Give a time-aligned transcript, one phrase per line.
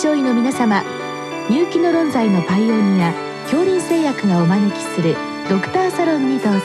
[0.00, 0.82] 症医の皆様
[1.50, 3.12] 入気の論剤のパイオニア
[3.42, 5.14] 恐林製薬がお招きする
[5.46, 6.60] ドクターサロンにどうぞ。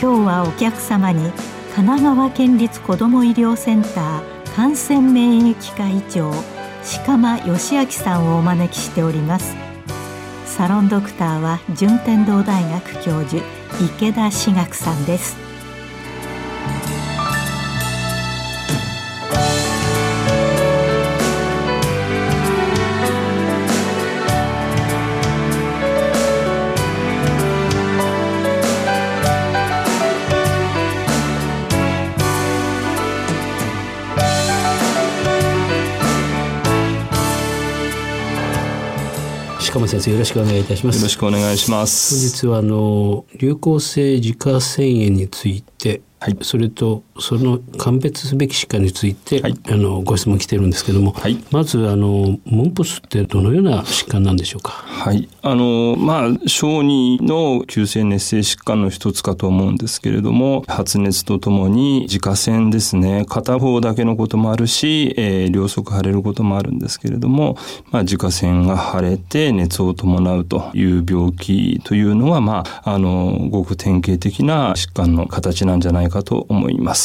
[0.00, 1.30] 今日はお客様に
[1.74, 4.22] 神奈川県立子ども医療センター
[4.56, 6.32] 感染免疫科医長
[7.04, 9.54] 鹿間義明さんをお招きしております。
[10.46, 13.42] サロンドクターは順天堂大学教授
[13.98, 15.53] 池田志学さんです。
[39.74, 40.98] 鹿間先生よろしくお願いいたします。
[40.98, 42.14] よろしくお願いします。
[42.14, 54.72] 本日はあの流行性自家腺炎についてはい、それとその鑑別すべき疾患について、はい、あのご質問来てるんですけども、はい、まずあのモンポスってどのような疾患なんでしょうか？
[54.72, 67.58] はいあのまあ小児の急性熱性疾患の一つかと思うんですけれども発熱とともに自家腺ですね片方だけのこともあるし、えー、両側腫れることもあるんですけれども、
[67.90, 77.03] まあ、自家腺が腫れて熱を伴うという病気というのはまああのごく典型的な疾患の形なんじゃないかかと思います。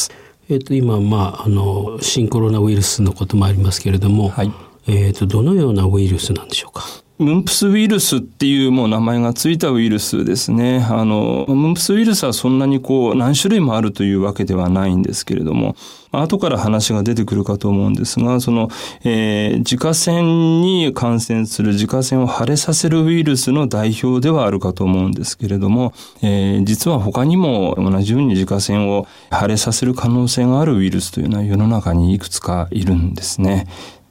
[0.50, 4.52] えっ、と今まああの新コロナウイルスのこともありますけれども、はい、
[4.88, 6.84] えっ、とどのようなウイルスなんでしょうか？
[7.20, 10.86] ムンプスウイルスっていうもう名前がついたウイルスですね。
[10.88, 15.76] あの、ムンプスウイルスはそんなにこう何種類もあるというわけではないんですけれども、
[16.12, 18.70] 後から話が出てくるかと思うんですが、その、
[19.04, 33.66] えー、自家腺に感染する自家腺を腫れさせるウイルスの代表ではあるかと思うんですけれども、えー、実は他にも同じように自家腺を腫れさせる可能性があるウイルスというのは世の中にいくつかいるんですね。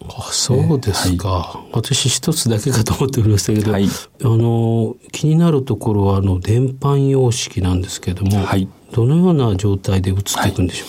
[0.08, 3.90] あそうですか、はい、私一つだけかと思っておりましたけど、はい、あ
[4.24, 10.86] の気になるところはあの電板様式なんですけども、はい、どのような状態で移っていくんでしょ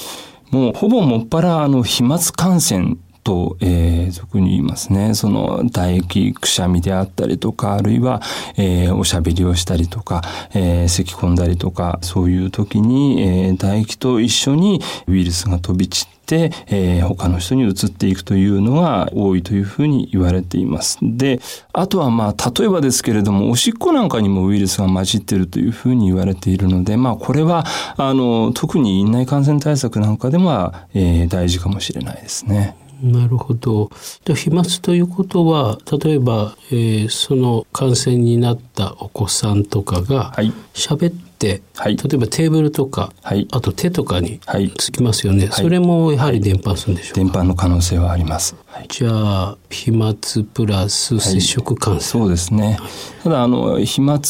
[0.49, 5.15] うか、もうほぼもっぱらあの飛沫感染と、えー、俗に言いますね。
[5.15, 8.23] その唾液、くしゃみであったりとか、あるいは、
[8.57, 10.23] えー、おしゃべりをしたりとか、
[10.55, 20.99] えー、咳込んだりとか、そういう時に、えー、唾液と一緒にウイルスが飛び散って、えー、他の人に移っていくというのが多いというふうに言われています。
[21.03, 21.41] で、
[21.73, 27.65] あとはまあ、例えばですけれども、おしっこなんかにもウイルスが混じっているというふうに言われているので、まあ、これは、
[27.97, 32.77] あの、特に院内感染対策なんかでも、えー、大事かもしれないですね。
[33.03, 33.91] なるほど。
[34.25, 40.33] で飛沫ということは例えば、えー、その感染になったお子さんとかが
[40.75, 44.41] 喋って、はい、例えばテーブルとか、はい、あと手とかに
[44.77, 48.55] つきますよね、はい、それもやはり伝播するんでしょうか、伝播の可能性はあります。
[48.89, 50.15] じゃあ飛沫
[50.55, 52.79] プラス接触感染、そうですね。
[53.25, 54.21] ただあの飛沫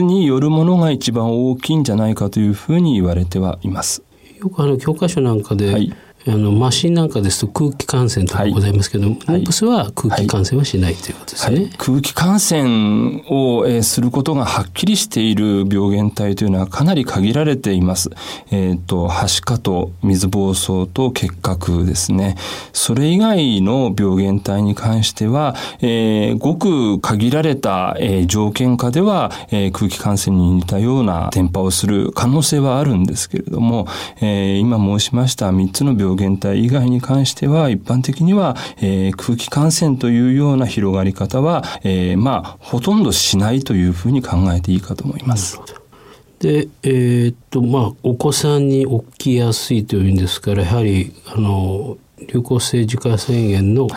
[0.00, 4.02] によるものが一番大きいんじゃないかというふうに言われてはいます。
[4.38, 5.90] よくあの教科書なんかで、
[6.28, 18.10] あのマシンなんかですと空気感染とかございますけど、はい、モンプスは空気感染はしないということですね、はい、空気感染を、えー、することがはっきりしている病原体というのはかなり限られています。
[18.50, 22.36] えっ、ー、と、はしかと水疱瘡と結核ですね。
[22.72, 33.86] それ以外の病原体に関しては、えー、ごく限られた、えー、条件下では、えー、空気感染に似たような伝播をする可能性はあるんですけれども、
[34.20, 45.60] えー、今申しました3つの病原体以外に関しては一般的には、えー、空気感染というような広がり方は、えー、まあほとんどしないというふうに考えていいかと思います。
[46.38, 51.96] で、えー、っとまあお子さんに起きやすいというんですからやはりあの
[52.32, 53.88] 流行性自家腺炎の、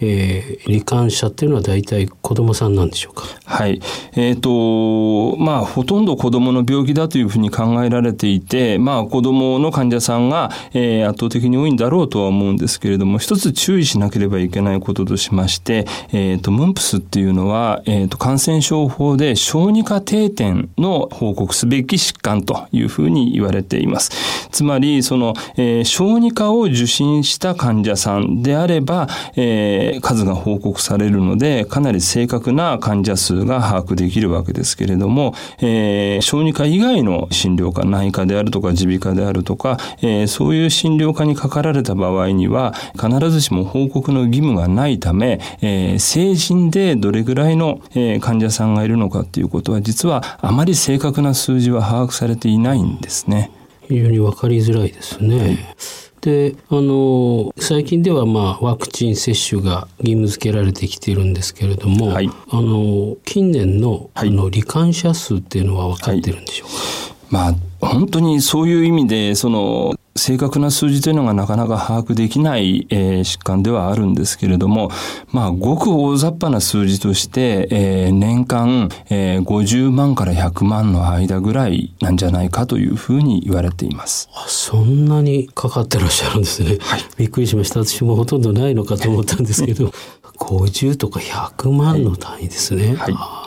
[0.00, 3.24] えー、罹患者っていうのは大体子供さんなんでしょうか？
[3.44, 3.80] はい。
[4.14, 24.10] えっ、ー、と、まあ、ほとんど子供の病気だというふうに考えられていて、まあ、子供の患者さんが、えー、圧倒的に多いんだろうとは思うんですけれども、一つ注意しなければいけないこととしまして、えっ、ー、と、ムンプスっていうのは、えっ、と、感染症法で小児科定点の報告すべき疾患というふうに言われています。
[24.50, 53.50] つまり、その、えー、小児科を受診した患者さんであれば、えー数が報告されるので、かなり正確な患者数が把握できるわけですけれども、えー、小児科以外の診療科、内科であるとか耳鼻科であるとか、えー、そういう診療科にかかられた場合には、必ずしも報告の義務がないため、えー、成人でどれぐらいの、えー、患者さんがいるのかっていうことは、実はあまり正確な数字は把握されていないんですね。
[53.88, 55.38] 非常にわかりづらいですね。
[55.38, 74.90] はいであの最近ではまあワクチン接種が義務付けられてきているんですけれども、はい、あの近年の,、あの罹患者数っていうのは分かってるんでしょうか、まあ本当にそういう意味でその正確な数字というのがなかなか把握できない、えー、疾患ではあるんですけれども、
[75.32, 84.28] まあ、ごく大雑把な数字として、えー、年間、えー、50万から100万の間ぐらいなんじゃないかというふうに言われています。
[84.34, 86.78] あそんなにかかってらっしゃるんですね。
[86.80, 87.84] はい、びっくりしました。
[87.84, 89.92] 私もほとんどないのかと思ったんですけど、
[90.38, 92.88] 50とか100万の単位ですね。
[92.88, 93.45] はい、はい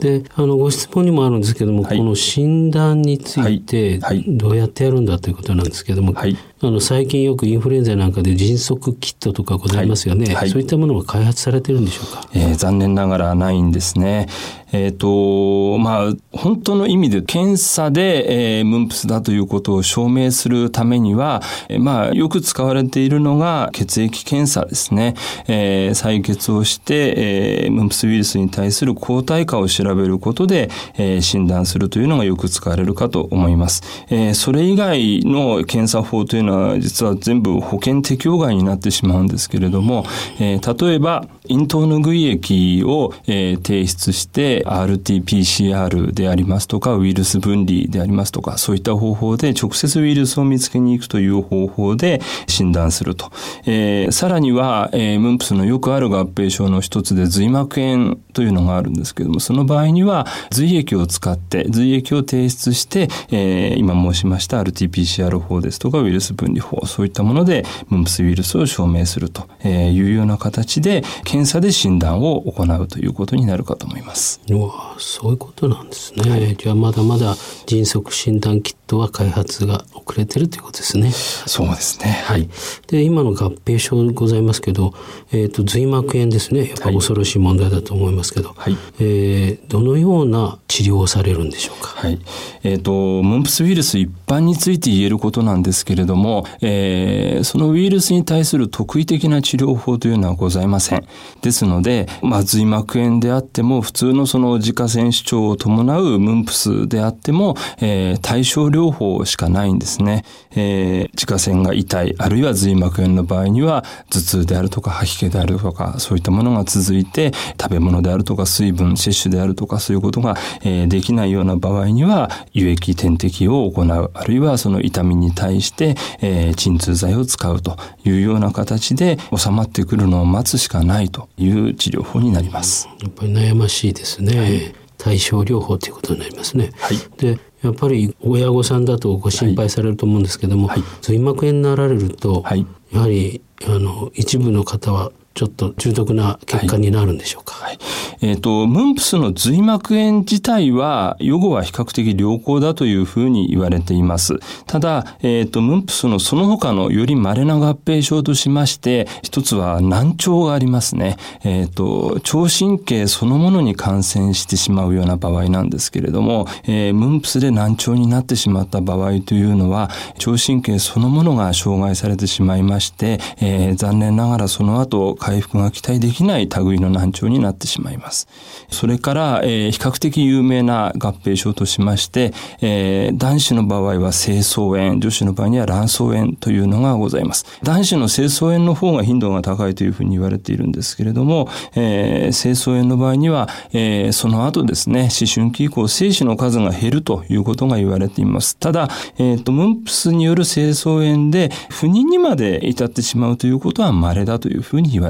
[0.00, 10.34] で、あの、ご質問にもあるんですけども、はい、この診断について、どうやってやるんだということなんですけども、はい、あの、最近よくインフルエンザなんかで迅速キットとかございますよね。
[10.34, 12.28] はい、そういったものが開発されてるんでしょうか？
[12.34, 14.26] えー、残念ながらないんですね。
[14.72, 25.14] えっ、ー、と、まあ、本当の意味で検査で、えー、ムンプスだということを証明するためには、えー、まあ、よく使われているのが血液検査ですね。
[25.46, 33.82] えー、採血をして、えー、ムンプスウイルスに対する抗体価を調べることで、えー、診断するというのがよく使われるかと思います。
[34.08, 40.04] えー、それ以外の検査法というのは実は全部保険適用外になってしまうんですけれども、
[40.38, 53.32] えー、例えば、咽頭の具液を、えー、提出して、RT-PCR でありますとか、ウイルス分離でありますとか、そういった方法で直接ウイルスを見つけに行くという方法で診断すると。
[53.66, 71.02] えー、さらには、えー、ムンプスのよくある合併症の一つで髄膜炎というのがあるんですけども、その場合には髄液を使って髄液を提出して、えー、今申しました RT-PCR 法ですとかウイルス分離法、そういったものでムンプスウイルスを証明するというような形で
[71.40, 74.42] 検査で診断を行うということになるかと思います。
[74.50, 76.30] うわそういうことなんですね。
[76.30, 77.34] はい、じゃあまだまだ
[77.64, 81.12] 迅速診断キットは開発が遅れてるということですね。
[81.12, 82.22] そうですね。
[82.24, 82.48] はい。
[82.88, 84.94] で今の合併症ございますけど、
[85.30, 86.68] えっ、ー、と髄膜炎ですね。
[86.68, 91.90] やっぱ恐ろしい問題だと思いますけど、はい、えー、どのような治療をされるんでしょうか？
[92.00, 92.18] はい。
[92.64, 101.06] えっ、ー、とムンプスウイルス一般について言えることなんですけれども、えー、そのウイルスに対する特異的な治療法というのはございません。
[101.42, 110.24] ですので、まあ髄膜炎であっても普通のその自家腺主張を伴うムンプスであっても、えー、対症療法しかないんですね。
[110.52, 132.88] えー、自家腺が痛い、あるいは髄膜炎の場合には頭痛であるとか吐き気であるとか、そういったものが続いて、食べ物であるとか水分摂取であるとかそういうことが、えー、できないような場合には、輸液点滴を行う、あるいはその痛みに対して、えー、鎮痛剤を使うというような形で収まってくるのを待つしかないという治療法になります。
[133.02, 134.38] やっぱり悩ましいですね。
[134.38, 136.70] はい対症療法ということになりますね。
[136.78, 147.54] はい、でやっぱり親御さんだとご心配されると思うんですけども、はい、髄膜炎になられると、はい、やはりあの一部の方はちょっと重篤な結果になるんでしょうか。
[147.54, 147.78] はい、
[148.20, 154.38] えっ、ー、と、ムンプスの髄膜炎自体は、予後は比較的良好だというふうに言われています。
[154.66, 161.16] ただ、えっ、ー、と、ムンプスのその他のより稀な合併症としまして、一つは難聴がありますね。
[161.44, 178.26] えっ、ー、と、聴神経そのものに感染してしまうような場合なんですけれども、えー、ムンプスで難聴になってしまった場合というのは、聴神経そのものが障害されてしまいまして、えー、残念ながらその後、回復が期待できない類の難聴になってしまいます。
[178.70, 187.44] それから、えー、比較的有名な合併症としまして、えー、男子の場合は精巣炎、女子の場合には卵巣炎というのがございます。
[187.62, 198.56] 男子の精巣炎の方が頻度が高いというふうに言われているんですけれども、えー、精巣炎の場合には、えー、その後ですね、思春期以降精子の数が減るということが言われています。
[198.56, 205.09] ただ、えっ、ー、と、ムンプスによる精巣炎で不妊にまで至ってしまうということは稀だというふうに言わ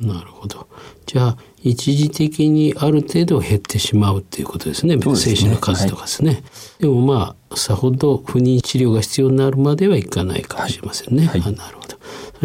[0.00, 0.66] なるほど。
[1.06, 4.98] じゃあ一時的にある程度減ってしまうっていうことですね。
[4.98, 6.32] 精子の数とかですね。
[6.32, 6.42] はい、
[6.80, 11.26] でもまあさほど不妊治療が必要になるまではいかないかもしれませんね。
[11.26, 11.93] はい、あなるほど。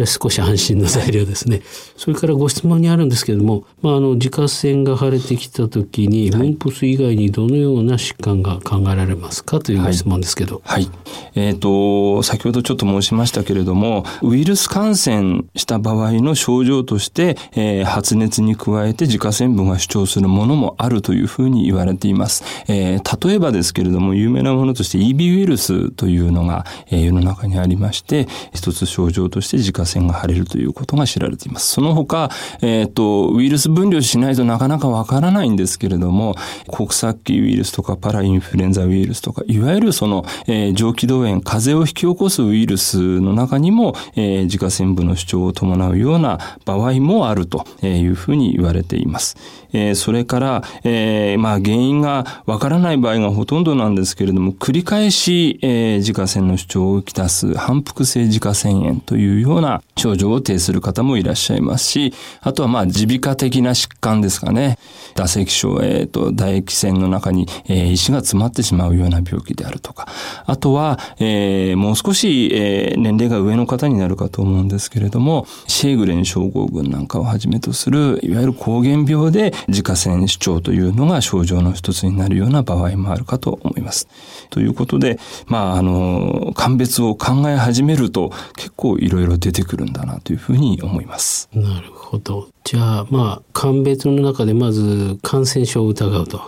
[0.00, 1.62] れ少し安心の材料ですね。
[1.96, 10.62] それからご質問にあるんですけれども、まあ、あの自家腺が腫れてきた時に、モンプス以外にどのような疾患が考えられますかというご質問ですけど。
[10.64, 10.84] はい。
[10.84, 10.92] はい、
[11.34, 22.44] えっ、ー、と、先ほどちょっと申しましたけれども、ウイルス感染した場合の症状として、えー、発熱に加えて自家腺部が主張するものもあるというふうに言われています。
[22.68, 31.72] えー、例えばですけれども、有名なものとして EB ウイルスというのが、えー、世の中にありまして、一つ症状として自家腺が腫れるということが知られています。
[31.72, 32.30] その他、
[32.62, 36.36] えっ、ー、と、ウイルス分類しないとなかなかわからないんですけれども、
[36.70, 49.36] 国策ウイルスとかパラインフルエンザウイルスとか、いわゆるその、えー、上気道炎、風邪を引き起こすウイルスの中にも、えー、自家腺部の主張を伴うような場合もあるというふうに言われています。
[49.72, 64.78] えー、それから、えー、まあ原因がわからない場合がほとんどなんですけれども、繰り返し、えー、自家腺の主張をきたす反復性自家腺炎というような症状を呈する方もいらっしゃいますし、あとはまあ耳鼻科的な疾患ですかね。
[65.14, 70.08] 唾石症、えっ、ー、と、唾液腺の中に、えー、石が詰まってしまうような病気であるとか、
[70.46, 84.08] あとは、えー、もう少し、えー、年齢が上の方になるかと思うんですけれども、シェーグレン症候群なんかをはじめとする、いわゆる膠原病で自家腺主張というのが症状の一つになるような場合もあるかと思います。
[84.50, 91.48] ということで、まあ、あの、鑑別を考え始めると結構いろいろ出ててくるんだなというふうに思います。
[91.52, 92.48] なるほど。
[92.64, 96.40] じゃあまあ鑑別の中でまず感染症を疑うと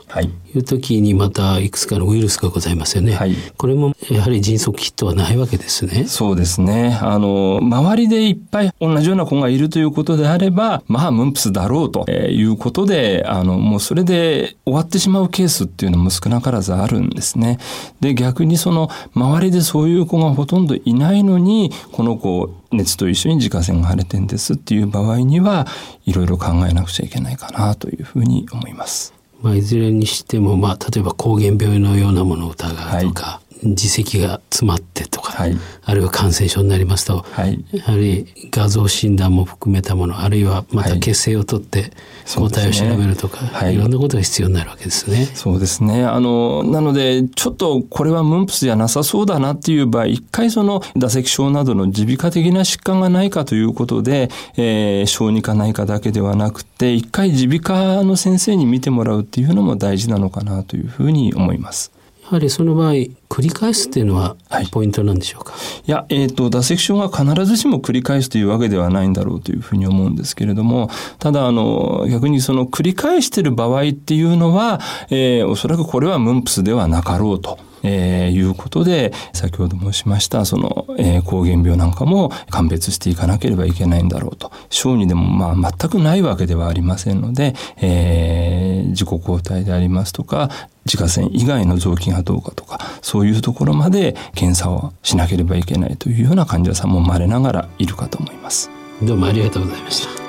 [0.55, 3.15] いう時にまたいくつかのウイルスがございますよね。
[3.15, 6.05] はい、これもやはり迅速キットはないわけですね。
[6.05, 6.99] そうですね。
[7.01, 17.59] あの周りでいっぱい同じような子がいるということであれば、まあムンプスだろうということで、あのもうそれで終わってしまうケースっていうのも少なからずあるんですね。
[18.01, 25.67] で逆にその周りでそういう子がほとんどいないのにこの子熱と一緒に自家腺が腫れてんですっていう場合には
[26.05, 29.15] いろいろ考えなくちゃいけないかなというふうに思います。
[29.41, 41.93] まあ、いずれにしても、まあ、例えば膠原病のようなものを疑うとか、はい、耳石が詰まってとか、はい、あるいは感染症になりますと、はい、やはり画像診断も含めたものあるいはまた血清を取って
[42.37, 45.27] 抗体を調べるとか、はい、いろんなことが必要になるわけですね。
[45.27, 46.05] そうですね。
[46.05, 61.93] あのなのでちょっとこれはムンプスじゃなさそうだなっていう場合一回その唾石症などの耳鼻科的な疾患がないかということで、えー、小児科内科だけではなくて一回耳鼻科の先生に見てもらうっていうのも大事なのかなというふうに思います。
[62.33, 64.37] はりその場合繰り返すっていうのは
[64.71, 77.59] ポイントなんでしょうか、はい、いや、えっ、ー、と脱石症が必ずしも繰り返すというわけではないんだろうというふうに思うんですけれどもただあの逆にその繰り返している場合っていうのは、えー、おそらくこれはムンプスではなかろうと。
[77.83, 84.51] えー、いうことで、先ほど申しました、その、えー、膠原病なんかも鑑別していかなければいけないんだろうと。
[84.71, 90.51] 小児でもまあ全くないわけではありませんので、えー、自己抗体でありますとか、
[90.85, 98.71] 自家腺以外の臓器がどうかとか、そういうところまで検査をしなければいけないというような患者さんも稀ながらいるかと思います。
[99.03, 100.22] どうもありがとうございました。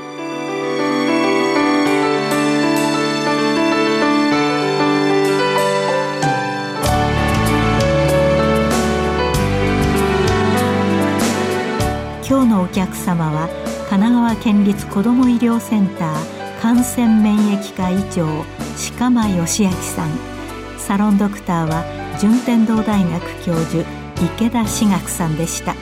[12.74, 13.48] 客様は
[13.89, 18.25] 神奈川県立子ども医療センター感染免疫科医長
[18.98, 20.10] 鹿間義明さん。
[20.80, 21.84] サロンドクターは
[22.20, 23.86] 順天堂大学教授
[24.36, 25.75] 池田志学さんでした。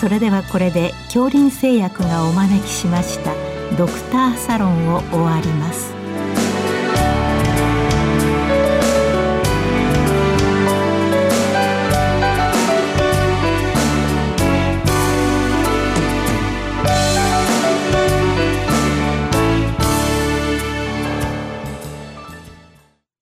[0.00, 3.34] それではこれで恐林製薬がお招きしました
[3.76, 5.97] ドクターサロンを終わります。